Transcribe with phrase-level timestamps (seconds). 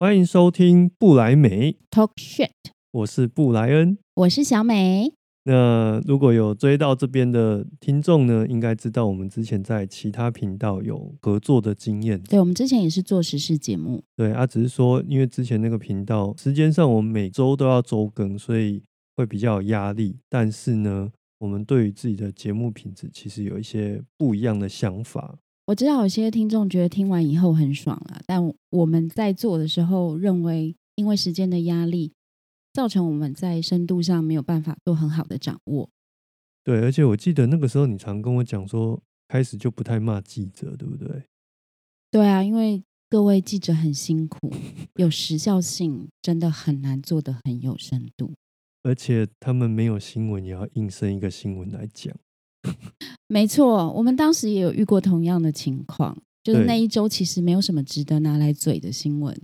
[0.00, 2.50] 欢迎收听布莱梅，Talk shit，
[2.92, 3.98] 我是布莱恩。
[4.14, 5.12] 我是小美。
[5.42, 12.22] 那如果有追到这边的听众呢，应该知道我们之前在其他频道有合作的经验。
[12.22, 18.80] 对，我们之前也是做时事节目，对啊，只是说因为之前那个频道时间上我们每周都要周更，所以
[19.16, 20.16] 会比较有压力。
[20.28, 21.10] 但是呢，
[21.40, 25.40] 我们对于自己的节目品质其实有一些不一样的想法。
[25.68, 32.10] 我知道有些听众觉得听完以后很爽了，但我们在做的时候认为，因为时间的压力，
[32.72, 35.90] 造成我们在深度上没有办法做很好的掌握。
[36.64, 41.24] 对，而且我记得那个时候你常跟我讲说，开始就不太骂记者，对不对？
[42.10, 44.50] 对啊，因为各位记者很辛苦，
[44.94, 48.32] 有时效性，真的很难做得很有深度。
[48.82, 52.16] 而且他们没有新闻，也要硬生一个新闻来讲。
[53.28, 59.38] 没错，我们当时也有遇过同样的情况，就是那一周其实没有什么值得拿来嘴的新闻。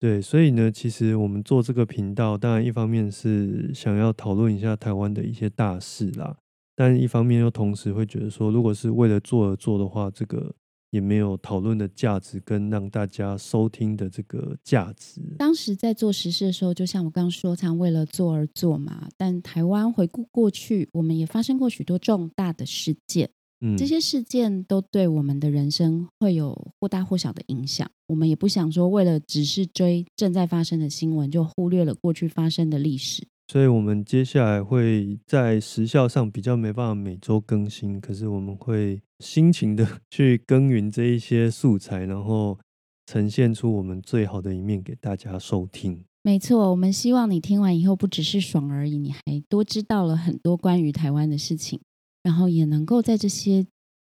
[0.00, 6.36] 对，所以呢，其实我们做这个频道，当然一方面是想要讨论一下台湾的一些大事啦，
[6.74, 10.54] 但一方面又同时会觉得说，如果是为了做而做的话，这个
[10.90, 15.20] 也没有讨论的价值跟让大家收听的这个价值。
[15.38, 19.08] 当时在做实事的时候，就像我刚刚说，常为了做而做嘛。
[19.16, 23.28] 但台湾回顾过去，我们也发生过许多重大的事件，
[23.60, 27.90] 嗯，这些事件都对我们的人生会有或大或小的影响。
[28.06, 33.26] 我们也不想说，为了只是追正在发生的新闻，就忽略了过去发生的历史。
[33.48, 42.58] 所以我们接下来会在时效上比较没办法每周更新，可是我们会辛勤的去耕耘这一些素材，然后
[43.06, 46.04] 呈现出我们最好的一面给大家收听。
[46.22, 51.80] 没错，我们希望你听完以后不只是爽而已，你还多知道了很多关于台湾的事情，
[52.22, 53.64] 然后也能够在这些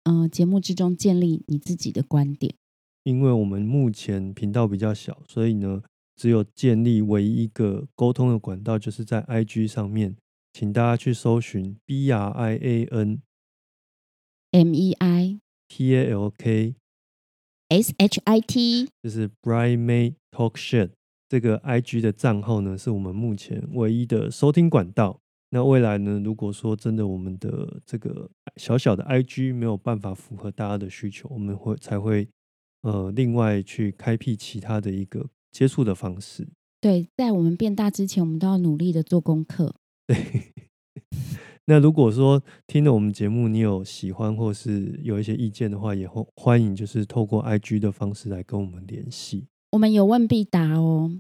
[0.06, 2.56] 呃节目之中建立你自己的观点。
[3.04, 5.82] 因为我们目前频道比较小，所以呢，
[6.16, 10.16] 只有建立唯一一个沟通的管道，就是在 IG 上面，
[10.52, 13.22] 请大家去搜寻 B R I A N
[14.52, 20.90] M E I T A L K，S H I T，就是 Bright May Talk Shit
[21.28, 25.20] 这个 IG 的账号呢，是我们目前唯一的收听管道。
[25.52, 32.28] 那未来呢，如果说真的我们的这个小小的 IG 没有办法符合大家的需求，我们会才会
[32.82, 36.48] 呃另外去开辟其他的一个接触的方式。
[36.82, 39.76] 对，在我们变大之前，我们都要努力的做功课。
[40.08, 40.54] 对，
[41.70, 49.46] 那如果说听了我们节目，你有喜欢或是有一些意见的话，也欢欢迎就是透过 IG 的方式来跟我们联系。
[49.74, 51.12] 我们有问必答哦，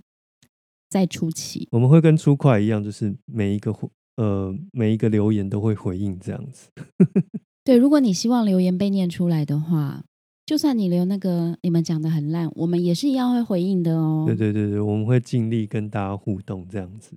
[0.89, 1.67] 在初期。
[1.69, 6.69] 我们会跟初快一样，就是每一个回呃每一个留言都会回应这样子。
[7.63, 10.03] 对，如果你希望留言被念出来的话，
[10.47, 14.23] 就算你留那个你们讲的很烂，我们也是一样会回应的哦。
[14.25, 17.15] 对对对对，我们会尽力跟大家互动这样子。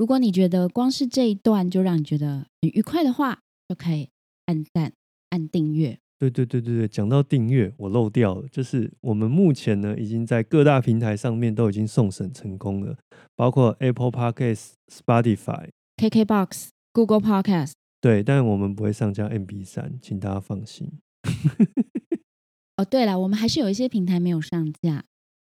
[0.00, 3.38] 如果你觉得光是这一段就让你觉得很愉快的话，
[3.68, 4.08] 就可以
[4.46, 4.94] 按赞、
[5.28, 5.98] 按订阅。
[6.18, 12.96] 对对对对对，讲到订阅，我漏掉了，就是我们目前呢已经在各大平台上面都已经送审成功了，
[13.36, 15.68] 包括 Apple Podcast、Spotify。
[15.98, 17.72] KKBox、Google Podcast。
[18.00, 20.90] 对，但我们不会上架 MB 三，请大家放心。
[22.78, 25.04] 哦，对了，我们还是有一些平台没有上架，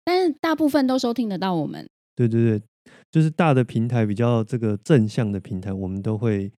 [0.04, 1.88] 但是大部分都收听得到我们。
[2.14, 2.62] 对对对，
[3.14, 6.50] 就是大的平台比较这个正向的平台，我们都会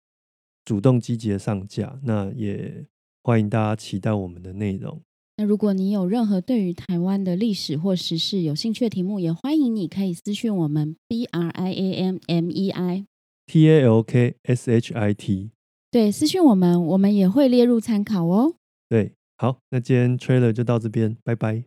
[0.65, 2.00] 主动积极的上架。
[2.03, 2.83] 那也
[3.22, 4.99] 欢迎大家期待我们的内容。
[5.37, 15.50] 那如果你有任何对于台湾的历史或时事有兴趣的题目，也欢迎你可以私讯我们 B R I A M M E I，T A L K S H I T，
[15.91, 18.55] 对，私讯我们，我们也会列入参考哦。
[18.88, 21.65] 对，好，那今天 trailer 就到这边，拜拜。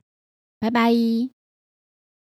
[0.59, 0.91] 拜拜。